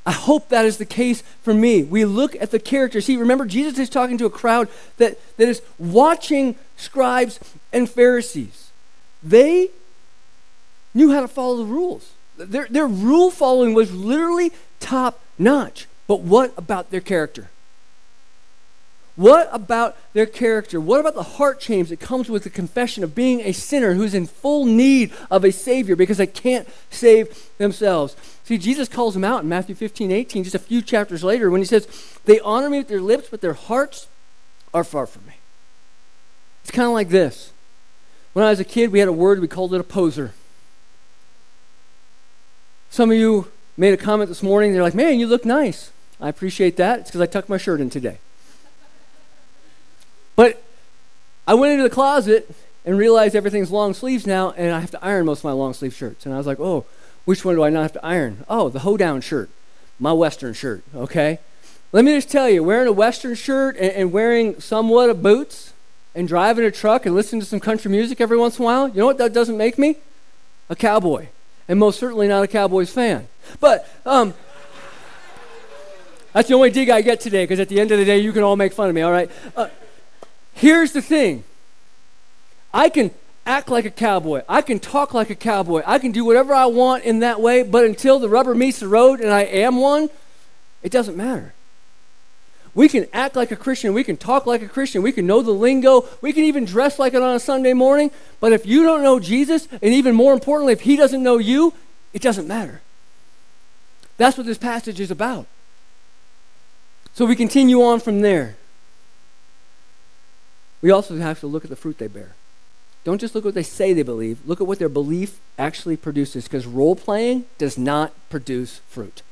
[0.05, 1.85] I hope that is the case for me.
[1.85, 3.00] We look at the character.
[3.00, 7.38] See, remember, Jesus is talking to a crowd that, that is watching scribes
[7.72, 8.72] and Pharisees.
[9.22, 9.70] They
[10.94, 12.12] knew how to follow the rules.
[12.37, 15.87] Their, their rule following was literally top notch.
[16.07, 17.50] But what about their character?
[19.16, 20.81] What about their character?
[20.81, 24.14] What about the heart change that comes with the confession of being a sinner who's
[24.14, 28.16] in full need of a Savior because they can't save themselves?
[28.44, 31.61] See, Jesus calls them out in Matthew 15, 18, just a few chapters later, when
[31.61, 31.87] he says,
[32.24, 34.09] They honor me with their lips, but their hearts
[34.72, 35.35] are far from me.
[36.62, 37.53] It's kind of like this.
[38.33, 40.33] When I was a kid, we had a word, we called it a poser.
[42.90, 44.72] Some of you made a comment this morning.
[44.72, 45.92] They're like, man, you look nice.
[46.20, 46.98] I appreciate that.
[46.98, 48.18] It's because I tucked my shirt in today.
[50.35, 50.61] but
[51.46, 52.53] I went into the closet
[52.85, 55.72] and realized everything's long sleeves now, and I have to iron most of my long
[55.72, 56.26] sleeve shirts.
[56.26, 56.85] And I was like, oh,
[57.24, 58.44] which one do I not have to iron?
[58.48, 59.50] Oh, the hoedown shirt,
[60.00, 61.38] my Western shirt, okay?
[61.92, 65.74] Let me just tell you, wearing a Western shirt and, and wearing somewhat of boots
[66.12, 68.88] and driving a truck and listening to some country music every once in a while,
[68.88, 69.96] you know what that doesn't make me?
[70.68, 71.29] A cowboy
[71.68, 73.29] and most certainly not a Cowboys fan.
[73.61, 74.35] But um,
[76.33, 78.33] that's the only dig I get today because at the end of the day, you
[78.33, 79.31] can all make fun of me, all right?
[79.57, 79.68] Uh,
[80.53, 81.44] here's the thing
[82.73, 83.11] I can
[83.46, 86.66] act like a cowboy, I can talk like a cowboy, I can do whatever I
[86.66, 90.09] want in that way, but until the rubber meets the road and I am one,
[90.83, 91.55] it doesn't matter.
[92.75, 93.93] We can act like a Christian.
[93.93, 95.03] We can talk like a Christian.
[95.03, 96.09] We can know the lingo.
[96.21, 98.11] We can even dress like it on a Sunday morning.
[98.39, 101.75] But if you don't know Jesus, and even more importantly, if he doesn't know you,
[102.13, 102.81] it doesn't matter.
[104.17, 105.47] That's what this passage is about.
[107.13, 108.57] So we continue on from there.
[110.83, 112.35] We also have to look at the fruit they bear.
[113.03, 115.97] Don't just look at what they say they believe, look at what their belief actually
[115.97, 119.23] produces, because role playing does not produce fruit.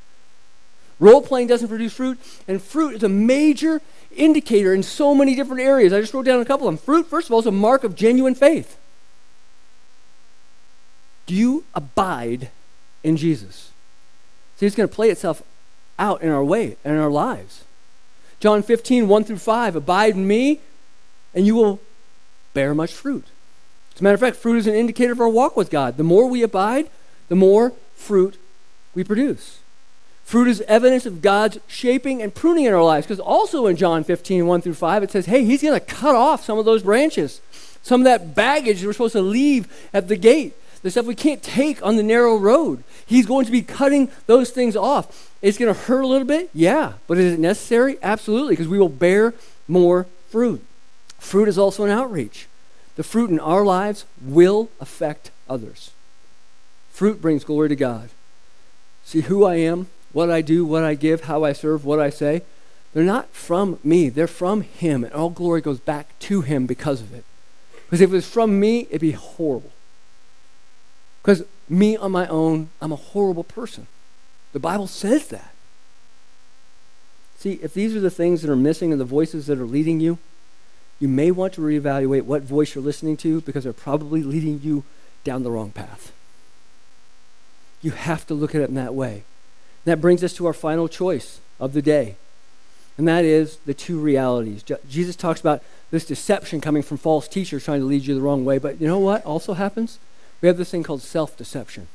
[1.00, 3.80] Role playing doesn't produce fruit, and fruit is a major
[4.16, 5.92] indicator in so many different areas.
[5.92, 6.84] I just wrote down a couple of them.
[6.84, 8.76] Fruit, first of all, is a mark of genuine faith.
[11.26, 12.50] Do you abide
[13.04, 13.70] in Jesus?
[14.56, 15.42] See, it's going to play itself
[15.98, 17.64] out in our way and in our lives.
[18.40, 20.60] John 15, 1 through 5, abide in me,
[21.34, 21.80] and you will
[22.54, 23.26] bear much fruit.
[23.94, 25.96] As a matter of fact, fruit is an indicator of our walk with God.
[25.96, 26.88] The more we abide,
[27.28, 28.38] the more fruit
[28.94, 29.58] we produce.
[30.28, 33.06] Fruit is evidence of God's shaping and pruning in our lives.
[33.06, 36.14] Because also in John 15, 1 through 5, it says, hey, he's going to cut
[36.14, 37.40] off some of those branches,
[37.82, 41.14] some of that baggage that we're supposed to leave at the gate, the stuff we
[41.14, 42.84] can't take on the narrow road.
[43.06, 45.34] He's going to be cutting those things off.
[45.40, 46.92] It's going to hurt a little bit, yeah.
[47.06, 47.96] But is it necessary?
[48.02, 49.32] Absolutely, because we will bear
[49.66, 50.62] more fruit.
[51.18, 52.48] Fruit is also an outreach.
[52.96, 55.92] The fruit in our lives will affect others.
[56.90, 58.10] Fruit brings glory to God.
[59.06, 59.86] See who I am
[60.18, 62.42] what I do, what I give, how I serve, what I say,
[62.92, 64.08] they're not from me.
[64.08, 65.04] They're from Him.
[65.04, 67.24] And all glory goes back to Him because of it.
[67.84, 69.70] Because if it was from me, it'd be horrible.
[71.22, 73.86] Because me on my own, I'm a horrible person.
[74.52, 75.54] The Bible says that.
[77.38, 80.00] See, if these are the things that are missing and the voices that are leading
[80.00, 80.18] you,
[80.98, 84.82] you may want to reevaluate what voice you're listening to because they're probably leading you
[85.22, 86.10] down the wrong path.
[87.80, 89.22] You have to look at it in that way.
[89.88, 92.16] That brings us to our final choice of the day,
[92.98, 94.62] and that is the two realities.
[94.62, 98.20] Je- Jesus talks about this deception coming from false teachers trying to lead you the
[98.20, 99.98] wrong way, but you know what also happens?
[100.42, 101.88] We have this thing called self deception.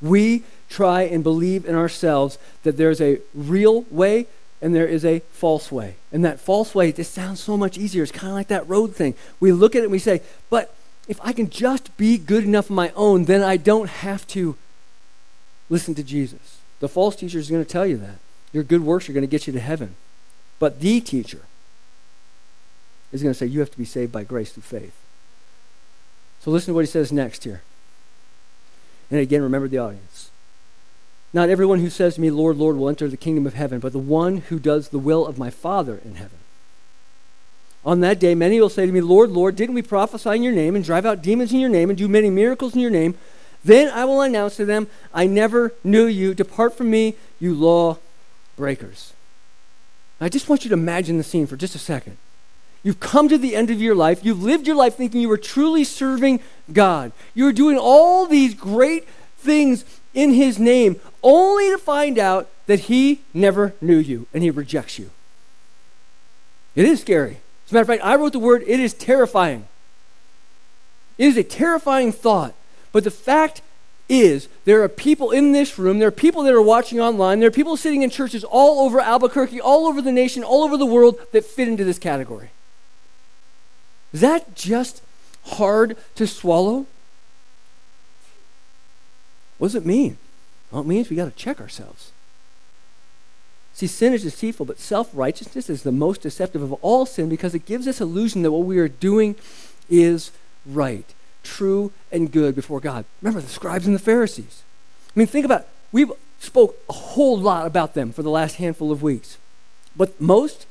[0.00, 4.26] We try and believe in ourselves that there's a real way
[4.62, 5.96] and there is a false way.
[6.10, 8.02] And that false way just sounds so much easier.
[8.02, 9.14] It's kind of like that road thing.
[9.38, 10.74] We look at it and we say, but
[11.08, 14.56] if I can just be good enough on my own, then I don't have to
[15.68, 16.59] listen to Jesus.
[16.80, 18.18] The false teacher is going to tell you that.
[18.52, 19.94] Your good works are going to get you to heaven.
[20.58, 21.42] But the teacher
[23.12, 24.96] is going to say you have to be saved by grace through faith.
[26.40, 27.62] So listen to what he says next here.
[29.10, 30.30] And again, remember the audience.
[31.32, 33.92] Not everyone who says to me, Lord, Lord, will enter the kingdom of heaven, but
[33.92, 36.38] the one who does the will of my Father in heaven.
[37.84, 40.52] On that day, many will say to me, Lord, Lord, didn't we prophesy in your
[40.52, 43.16] name and drive out demons in your name and do many miracles in your name?
[43.64, 46.34] Then I will announce to them, I never knew you.
[46.34, 47.98] Depart from me, you law
[48.56, 49.12] breakers.
[50.20, 52.16] I just want you to imagine the scene for just a second.
[52.82, 54.24] You've come to the end of your life.
[54.24, 56.40] You've lived your life thinking you were truly serving
[56.72, 57.12] God.
[57.34, 62.80] You were doing all these great things in His name, only to find out that
[62.80, 65.10] He never knew you and He rejects you.
[66.74, 67.38] It is scary.
[67.66, 69.66] As a matter of fact, I wrote the word, it is terrifying.
[71.18, 72.54] It is a terrifying thought.
[72.92, 73.62] But the fact
[74.08, 77.48] is, there are people in this room, there are people that are watching online, there
[77.48, 80.86] are people sitting in churches all over Albuquerque, all over the nation, all over the
[80.86, 82.50] world that fit into this category.
[84.12, 85.02] Is that just
[85.44, 86.86] hard to swallow?
[89.58, 90.18] What does it mean?
[90.70, 92.12] Well, it means we got to check ourselves.
[93.72, 97.54] See, sin is deceitful, but self righteousness is the most deceptive of all sin because
[97.54, 99.36] it gives us illusion that what we are doing
[99.88, 100.32] is
[100.66, 103.04] right, true, and good before God.
[103.22, 104.62] Remember the scribes and the Pharisees.
[105.14, 105.68] I mean, think about it.
[105.92, 109.38] We've spoke a whole lot about them for the last handful of weeks.
[109.96, 110.66] But most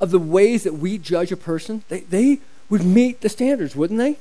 [0.00, 3.98] of the ways that we judge a person, they, they would meet the standards, wouldn't
[3.98, 4.16] they?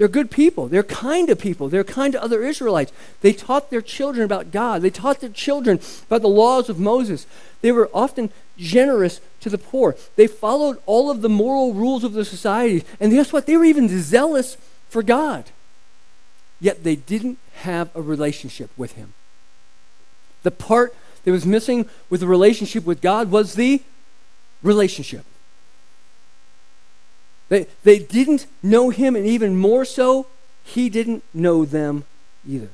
[0.00, 0.66] They're good people.
[0.66, 1.68] They're kind to people.
[1.68, 2.90] They're kind to other Israelites.
[3.20, 4.80] They taught their children about God.
[4.80, 7.26] They taught their children about the laws of Moses.
[7.60, 9.96] They were often generous to the poor.
[10.16, 12.82] They followed all of the moral rules of the society.
[12.98, 13.44] And guess what?
[13.44, 14.56] They were even zealous
[14.90, 15.46] for God.
[16.60, 19.14] Yet they didn't have a relationship with Him.
[20.42, 23.82] The part that was missing with the relationship with God was the
[24.62, 25.24] relationship.
[27.48, 30.28] They, they didn't know him, and even more so,
[30.62, 32.04] he didn't know them
[32.48, 32.70] either.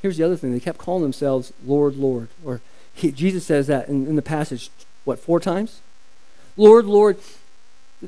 [0.00, 2.28] Here's the other thing they kept calling themselves Lord, Lord.
[2.44, 2.60] Or
[2.94, 4.70] he, Jesus says that in, in the passage,
[5.04, 5.80] what, four times?
[6.56, 7.18] Lord, Lord.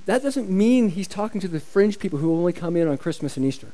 [0.06, 3.36] That doesn't mean he's talking to the fringe people who only come in on Christmas
[3.36, 3.68] and Easter.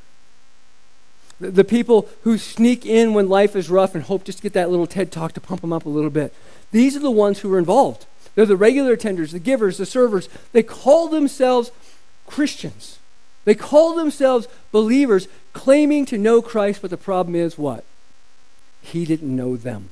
[1.41, 4.53] The, the people who sneak in when life is rough and hope just to get
[4.53, 6.35] that little TED talk to pump them up a little bit.
[6.71, 8.07] These are the ones who are involved.
[8.35, 10.29] They're the regular attenders, the givers, the servers.
[10.53, 11.71] They call themselves
[12.27, 12.99] Christians.
[13.45, 17.85] They call themselves believers, claiming to know Christ, but the problem is what?
[18.81, 19.91] He didn't know them.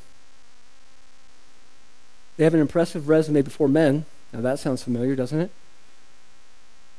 [2.37, 4.07] They have an impressive resume before men.
[4.33, 5.51] Now that sounds familiar, doesn't it?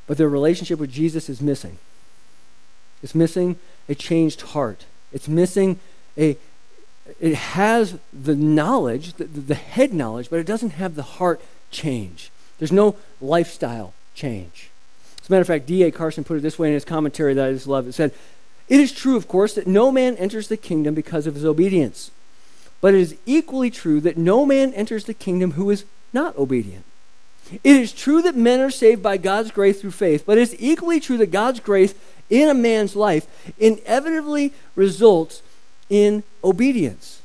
[0.06, 1.78] But their relationship with Jesus is missing.
[3.02, 3.56] It's missing
[3.88, 4.86] a changed heart.
[5.12, 5.78] It's missing
[6.18, 6.36] a,
[7.20, 11.40] it has the knowledge, the, the head knowledge, but it doesn't have the heart
[11.70, 12.30] change.
[12.58, 14.70] There's no lifestyle change.
[15.20, 15.90] As a matter of fact, D.A.
[15.90, 17.86] Carson put it this way in his commentary that I just love.
[17.86, 18.12] It said,
[18.68, 22.10] It is true, of course, that no man enters the kingdom because of his obedience.
[22.80, 26.84] But it is equally true that no man enters the kingdom who is not obedient.
[27.52, 30.56] It is true that men are saved by God's grace through faith, but it is
[30.58, 31.94] equally true that God's grace
[32.30, 33.26] in a man's life
[33.58, 35.42] inevitably results
[35.90, 37.20] in obedience.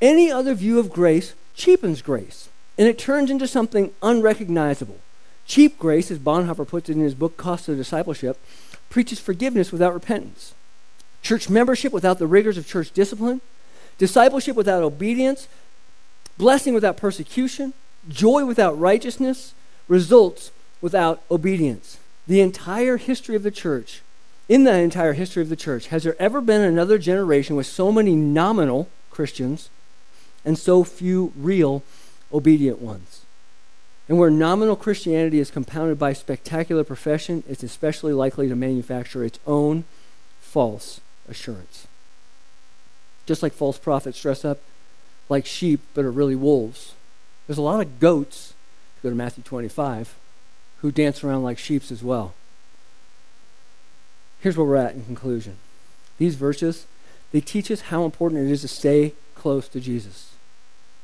[0.00, 4.98] Any other view of grace cheapens grace, and it turns into something unrecognizable.
[5.46, 8.38] Cheap grace, as Bonhoeffer puts it in his book Cost of Discipleship,
[8.90, 10.54] preaches forgiveness without repentance,
[11.22, 13.40] church membership without the rigors of church discipline,
[13.96, 15.48] discipleship without obedience,
[16.36, 17.72] blessing without persecution,
[18.08, 19.54] joy without righteousness,
[19.88, 20.50] results
[20.80, 21.98] without obedience.
[22.26, 24.02] The entire history of the church
[24.48, 27.92] in the entire history of the church, has there ever been another generation with so
[27.92, 29.70] many nominal Christians
[30.44, 31.82] and so few real
[32.32, 33.24] obedient ones?
[34.08, 39.38] And where nominal Christianity is compounded by spectacular profession, it's especially likely to manufacture its
[39.46, 39.84] own
[40.40, 41.86] false assurance.
[43.24, 44.58] Just like false prophets dress up
[45.28, 46.94] like sheep but are really wolves.
[47.46, 48.54] There's a lot of goats,
[49.02, 50.14] go to Matthew 25,
[50.78, 52.34] who dance around like sheep as well.
[54.40, 55.56] Here's where we're at in conclusion.
[56.18, 56.86] These verses,
[57.30, 60.32] they teach us how important it is to stay close to Jesus.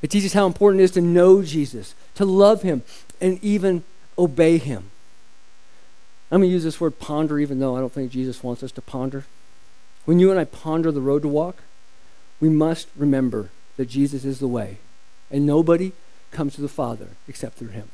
[0.02, 2.82] It teaches how important it is to know Jesus, to love him,
[3.20, 3.84] and even
[4.16, 4.90] obey him.
[6.30, 8.72] I'm going to use this word ponder, even though I don't think Jesus wants us
[8.72, 9.24] to ponder.
[10.04, 11.62] When you and I ponder the road to walk,
[12.40, 14.78] we must remember that Jesus is the way,
[15.30, 15.92] and nobody
[16.30, 17.88] comes to the Father except through him.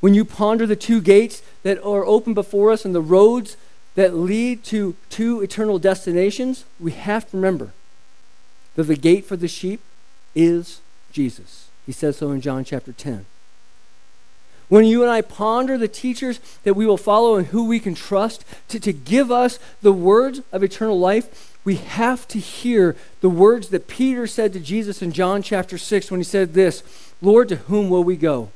[0.00, 3.56] When you ponder the two gates that are open before us and the roads
[3.94, 7.72] that lead to two eternal destinations, we have to remember
[8.76, 9.80] that the gate for the sheep
[10.34, 10.80] is
[11.12, 11.68] Jesus.
[11.84, 13.26] He says so in John chapter 10.
[14.68, 17.94] When you and I ponder the teachers that we will follow and who we can
[17.94, 23.28] trust to, to give us the words of eternal life, we have to hear the
[23.28, 26.82] words that Peter said to Jesus in John chapter 6 when he said this
[27.20, 28.50] Lord, to whom will we go?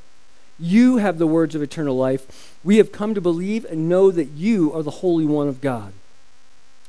[0.58, 2.56] You have the words of eternal life.
[2.62, 5.92] We have come to believe and know that you are the Holy One of God.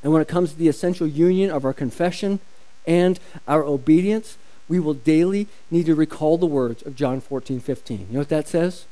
[0.03, 2.39] And when it comes to the essential union of our confession
[2.85, 4.37] and our obedience,
[4.69, 7.99] we will daily need to recall the words of John 14, 15.
[7.99, 8.85] You know what that says?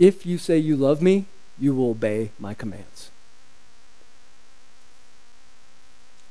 [0.00, 1.26] If you say you love me,
[1.58, 3.11] you will obey my commands.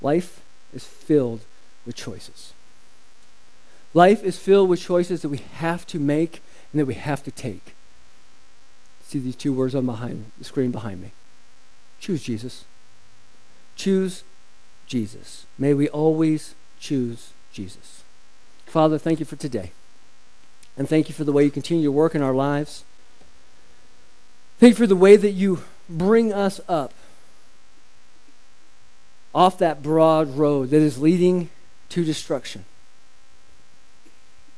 [0.02, 0.42] Life
[0.74, 1.42] is filled
[1.86, 2.54] with choices.
[3.94, 6.42] Life is filled with choices that we have to make
[6.72, 7.76] and that we have to take.
[9.04, 11.12] See these two words on behind the screen behind me.
[12.00, 12.64] Choose Jesus.
[13.76, 14.24] Choose
[14.88, 15.46] Jesus.
[15.58, 18.04] May we always choose Jesus.
[18.66, 19.72] Father, thank you for today.
[20.78, 22.86] And thank you for the way you continue to work in our lives.
[24.60, 26.94] Thank you for the way that you bring us up
[29.34, 31.50] off that broad road that is leading
[31.90, 32.66] to destruction.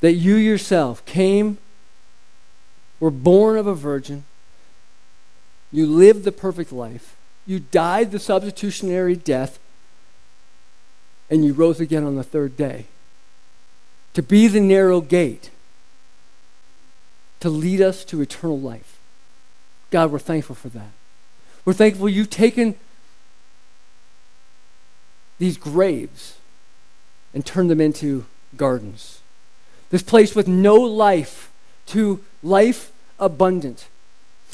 [0.02, 1.58] That you yourself came
[3.00, 4.26] were born of a virgin.
[5.72, 7.16] You lived the perfect life.
[7.46, 9.60] You died the substitutionary death.
[11.30, 12.86] And you rose again on the third day
[14.14, 15.50] to be the narrow gate
[17.40, 19.00] to lead us to eternal life.
[19.90, 20.92] God, we're thankful for that.
[21.66, 22.76] We're thankful you've taken
[25.40, 26.38] these graves
[27.34, 28.26] and turn them into
[28.56, 29.22] gardens.
[29.90, 31.52] This place with no life
[31.88, 33.88] to life abundant.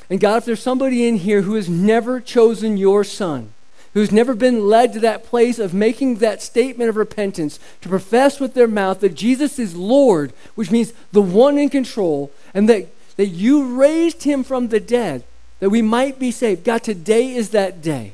[0.10, 3.54] And God, if there's somebody in here who has never chosen your son,
[3.94, 8.40] who's never been led to that place of making that statement of repentance, to profess
[8.40, 12.88] with their mouth that Jesus is Lord, which means the one in control, and that,
[13.18, 15.24] that you raised him from the dead,
[15.60, 16.64] that we might be saved.
[16.64, 18.14] God, today is that day.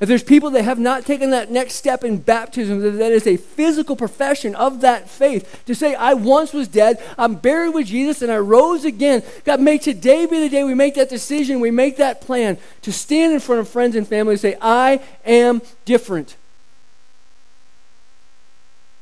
[0.00, 3.36] If there's people that have not taken that next step in baptism, that is a
[3.36, 8.20] physical profession of that faith, to say, I once was dead, I'm buried with Jesus,
[8.20, 9.22] and I rose again.
[9.44, 12.92] God, may today be the day we make that decision, we make that plan to
[12.92, 16.36] stand in front of friends and family and say, I am different.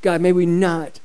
[0.02, 1.00] God, may we not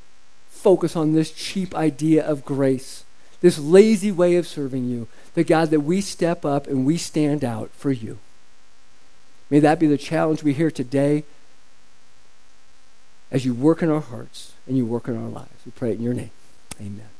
[0.49, 3.05] focus on this cheap idea of grace,
[3.39, 5.07] this lazy way of serving you.
[5.33, 8.17] The God, that we step up and we stand out for you.
[9.49, 11.23] May that be the challenge we hear today
[13.31, 15.65] as you work in our hearts and you work in our lives.
[15.65, 16.31] We pray it in your name.
[16.79, 17.16] Amen.